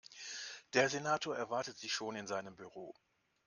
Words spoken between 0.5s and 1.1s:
Der